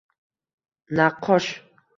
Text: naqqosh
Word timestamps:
naqqosh 0.95 1.47